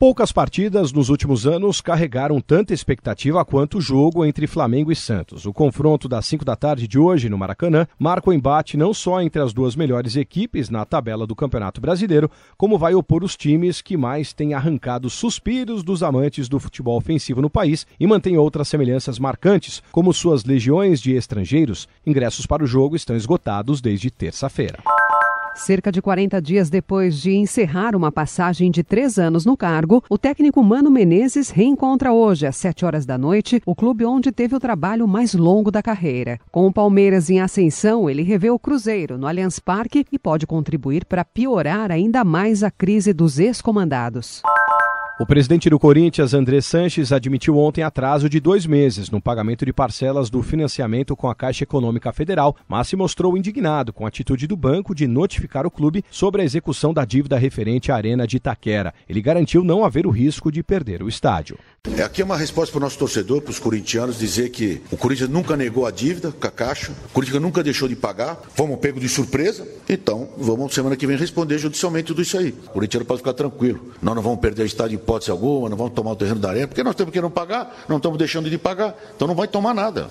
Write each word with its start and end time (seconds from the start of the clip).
Poucas 0.00 0.32
partidas 0.32 0.94
nos 0.94 1.10
últimos 1.10 1.46
anos 1.46 1.82
carregaram 1.82 2.40
tanta 2.40 2.72
expectativa 2.72 3.44
quanto 3.44 3.76
o 3.76 3.80
jogo 3.82 4.24
entre 4.24 4.46
Flamengo 4.46 4.90
e 4.90 4.96
Santos. 4.96 5.44
O 5.44 5.52
confronto 5.52 6.08
das 6.08 6.24
5 6.24 6.42
da 6.42 6.56
tarde 6.56 6.88
de 6.88 6.98
hoje 6.98 7.28
no 7.28 7.36
Maracanã 7.36 7.86
marca 7.98 8.30
o 8.30 8.32
embate 8.32 8.78
não 8.78 8.94
só 8.94 9.20
entre 9.20 9.42
as 9.42 9.52
duas 9.52 9.76
melhores 9.76 10.16
equipes 10.16 10.70
na 10.70 10.86
tabela 10.86 11.26
do 11.26 11.36
Campeonato 11.36 11.82
Brasileiro, 11.82 12.30
como 12.56 12.78
vai 12.78 12.94
opor 12.94 13.22
os 13.22 13.36
times 13.36 13.82
que 13.82 13.94
mais 13.94 14.32
têm 14.32 14.54
arrancado 14.54 15.10
suspiros 15.10 15.82
dos 15.82 16.02
amantes 16.02 16.48
do 16.48 16.58
futebol 16.58 16.96
ofensivo 16.96 17.42
no 17.42 17.50
país 17.50 17.86
e 18.00 18.06
mantém 18.06 18.38
outras 18.38 18.68
semelhanças 18.68 19.18
marcantes, 19.18 19.82
como 19.92 20.14
suas 20.14 20.46
legiões 20.46 20.98
de 20.98 21.12
estrangeiros. 21.12 21.86
Ingressos 22.06 22.46
para 22.46 22.64
o 22.64 22.66
jogo 22.66 22.96
estão 22.96 23.14
esgotados 23.14 23.82
desde 23.82 24.10
terça-feira. 24.10 24.78
Cerca 25.54 25.90
de 25.90 26.00
40 26.00 26.40
dias 26.40 26.70
depois 26.70 27.20
de 27.20 27.32
encerrar 27.32 27.96
uma 27.96 28.10
passagem 28.12 28.70
de 28.70 28.82
três 28.82 29.18
anos 29.18 29.44
no 29.44 29.56
cargo, 29.56 30.02
o 30.08 30.16
técnico 30.16 30.62
Mano 30.62 30.90
Menezes 30.90 31.50
reencontra 31.50 32.12
hoje, 32.12 32.46
às 32.46 32.56
7 32.56 32.84
horas 32.84 33.04
da 33.04 33.18
noite, 33.18 33.60
o 33.66 33.74
clube 33.74 34.04
onde 34.04 34.32
teve 34.32 34.54
o 34.54 34.60
trabalho 34.60 35.06
mais 35.06 35.34
longo 35.34 35.70
da 35.70 35.82
carreira. 35.82 36.38
Com 36.50 36.66
o 36.66 36.72
Palmeiras 36.72 37.28
em 37.30 37.40
ascensão, 37.40 38.08
ele 38.08 38.22
revê 38.22 38.50
o 38.50 38.58
Cruzeiro 38.58 39.18
no 39.18 39.26
Allianz 39.26 39.58
Parque 39.58 40.06
e 40.10 40.18
pode 40.18 40.46
contribuir 40.46 41.04
para 41.04 41.24
piorar 41.24 41.90
ainda 41.90 42.24
mais 42.24 42.62
a 42.62 42.70
crise 42.70 43.12
dos 43.12 43.38
ex-comandados. 43.38 44.42
O 45.20 45.26
presidente 45.26 45.68
do 45.68 45.78
Corinthians, 45.78 46.32
André 46.32 46.62
Sanches, 46.62 47.12
admitiu 47.12 47.58
ontem 47.58 47.82
atraso 47.82 48.26
de 48.26 48.40
dois 48.40 48.64
meses 48.64 49.10
no 49.10 49.20
pagamento 49.20 49.66
de 49.66 49.72
parcelas 49.72 50.30
do 50.30 50.42
financiamento 50.42 51.14
com 51.14 51.28
a 51.28 51.34
Caixa 51.34 51.62
Econômica 51.62 52.10
Federal, 52.10 52.56
mas 52.66 52.88
se 52.88 52.96
mostrou 52.96 53.36
indignado 53.36 53.92
com 53.92 54.06
a 54.06 54.08
atitude 54.08 54.46
do 54.46 54.56
banco 54.56 54.94
de 54.94 55.06
notificar 55.06 55.66
o 55.66 55.70
clube 55.70 56.02
sobre 56.10 56.40
a 56.40 56.44
execução 56.46 56.94
da 56.94 57.04
dívida 57.04 57.36
referente 57.36 57.92
à 57.92 57.96
Arena 57.96 58.26
de 58.26 58.38
Itaquera. 58.38 58.94
Ele 59.06 59.20
garantiu 59.20 59.62
não 59.62 59.84
haver 59.84 60.06
o 60.06 60.10
risco 60.10 60.50
de 60.50 60.62
perder 60.62 61.02
o 61.02 61.08
estádio. 61.08 61.58
É, 61.98 62.02
aqui 62.02 62.22
é 62.22 62.24
uma 62.24 62.36
resposta 62.36 62.72
para 62.72 62.78
o 62.78 62.82
nosso 62.82 62.98
torcedor, 62.98 63.42
para 63.42 63.50
os 63.50 63.58
corintianos, 63.58 64.18
dizer 64.18 64.48
que 64.48 64.80
o 64.90 64.96
Corinthians 64.96 65.28
nunca 65.28 65.54
negou 65.54 65.84
a 65.84 65.90
dívida 65.90 66.32
com 66.32 66.46
a 66.46 66.50
Caixa, 66.50 66.92
o 66.92 67.12
Corinthians 67.12 67.42
nunca 67.42 67.62
deixou 67.62 67.86
de 67.86 67.96
pagar, 67.96 68.40
fomos 68.54 68.78
pego 68.78 68.98
de 68.98 69.08
surpresa, 69.08 69.68
então 69.86 70.30
vamos 70.38 70.72
semana 70.72 70.96
que 70.96 71.06
vem 71.06 71.18
responder 71.18 71.58
judicialmente 71.58 72.06
tudo 72.06 72.22
isso 72.22 72.38
aí. 72.38 72.54
O 72.68 72.70
corintiano 72.70 73.04
pode 73.04 73.20
ficar 73.20 73.34
tranquilo, 73.34 73.92
nós 74.00 74.14
não 74.14 74.22
vamos 74.22 74.40
perder 74.40 74.62
o 74.62 74.66
estádio 74.66 74.98
hipótese 75.10 75.30
alguma, 75.30 75.68
não 75.68 75.76
vamos 75.76 75.92
tomar 75.92 76.12
o 76.12 76.16
terreno 76.16 76.38
da 76.38 76.50
arena, 76.50 76.68
porque 76.68 76.84
nós 76.84 76.94
temos 76.94 77.12
que 77.12 77.20
não 77.20 77.30
pagar, 77.30 77.84
não 77.88 77.96
estamos 77.96 78.16
deixando 78.16 78.48
de 78.48 78.56
pagar, 78.56 78.94
então 79.14 79.26
não 79.26 79.34
vai 79.34 79.48
tomar 79.48 79.74
nada. 79.74 80.08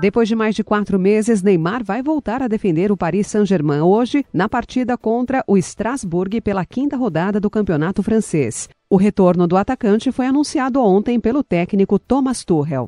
Depois 0.00 0.28
de 0.28 0.34
mais 0.34 0.54
de 0.54 0.64
quatro 0.64 0.98
meses, 0.98 1.42
Neymar 1.42 1.82
vai 1.84 2.02
voltar 2.02 2.42
a 2.42 2.48
defender 2.48 2.90
o 2.90 2.96
Paris 2.96 3.26
Saint-Germain 3.28 3.80
hoje 3.80 4.24
na 4.32 4.48
partida 4.48 4.98
contra 4.98 5.44
o 5.46 5.56
Strasbourg 5.56 6.40
pela 6.40 6.64
quinta 6.64 6.96
rodada 6.96 7.38
do 7.38 7.48
campeonato 7.48 8.02
francês. 8.02 8.68
O 8.90 8.96
retorno 8.96 9.46
do 9.46 9.56
atacante 9.56 10.12
foi 10.12 10.26
anunciado 10.26 10.82
ontem 10.82 11.18
pelo 11.18 11.42
técnico 11.42 11.98
Thomas 11.98 12.44
Tuchel. 12.44 12.86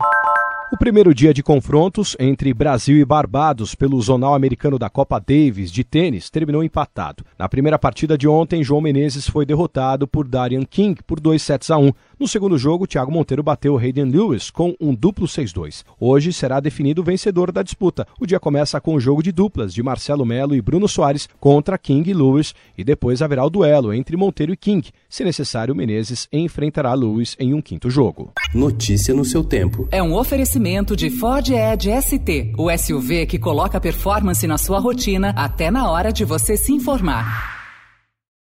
O 0.75 0.77
primeiro 0.77 1.14
dia 1.14 1.33
de 1.33 1.41
confrontos 1.41 2.17
entre 2.19 2.53
Brasil 2.53 2.98
e 2.98 3.05
Barbados 3.05 3.77
pelo 3.77 4.00
Zonal 4.03 4.34
Americano 4.34 4.77
da 4.77 4.91
Copa 4.91 5.20
Davis 5.20 5.70
de 5.70 5.84
tênis 5.84 6.28
terminou 6.28 6.64
empatado. 6.64 7.25
Na 7.39 7.48
primeira 7.48 7.78
partida 7.78 8.19
de 8.19 8.27
ontem, 8.27 8.64
João 8.64 8.81
Menezes 8.81 9.28
foi 9.28 9.47
derrotado 9.47 10.08
por 10.08 10.27
Darian 10.27 10.64
King 10.64 11.00
por 11.06 11.20
2 11.20 11.41
sets 11.41 11.70
a 11.70 11.78
1. 11.78 11.92
No 12.19 12.29
segundo 12.29 12.57
jogo, 12.57 12.87
Thiago 12.87 13.11
Monteiro 13.11 13.43
bateu 13.43 13.77
Hayden 13.77 14.05
Lewis 14.05 14.51
com 14.51 14.75
um 14.81 14.95
duplo 14.95 15.27
6-2. 15.27 15.84
Hoje 15.98 16.33
será 16.33 16.61
definido 16.61 17.03
o 17.03 17.05
vencedor 17.05 17.51
da 17.51 17.62
disputa. 17.62 18.06
O 18.21 18.27
dia 18.27 18.39
começa 18.39 18.81
com 18.81 18.95
o 18.95 19.01
jogo 19.01 19.23
de 19.23 19.33
duplas 19.33 19.75
de 19.75 19.83
Marcelo 19.83 20.25
Melo 20.25 20.55
e 20.55 20.62
Bruno 20.62 20.87
Soares 20.87 21.29
contra 21.41 21.77
King 21.77 22.09
e 22.09 22.15
Lewis 22.15 22.55
e 22.79 22.84
depois 22.84 23.21
haverá 23.21 23.44
o 23.44 23.50
duelo 23.50 23.93
entre 23.93 24.16
Monteiro 24.16 24.53
e 24.53 24.56
King. 24.56 24.88
Se 25.09 25.25
necessário, 25.25 25.75
Menezes 25.75 26.28
enfrentará 26.33 26.94
Lewis 26.94 27.37
em 27.38 27.53
um 27.53 27.61
quinto 27.61 27.91
jogo. 27.91 28.33
Notícia 28.55 29.12
no 29.12 29.25
seu 29.25 29.43
tempo. 29.43 29.88
É 29.91 30.03
um 30.03 30.15
oferecimento 30.15 30.97
de 30.97 31.11
Ford 31.11 31.49
Edge 31.49 31.91
ST, 32.00 32.53
o 32.56 32.71
SUV 32.77 33.27
que 33.27 33.38
coloca 33.38 33.81
performance 33.81 34.47
na 34.47 34.56
sua 34.56 34.78
rotina 34.78 35.31
até 35.37 35.71
na 35.71 35.91
hora 35.91 36.12
de 36.12 36.25
você 36.25 36.56
se 36.56 36.72
informar. 36.72 37.53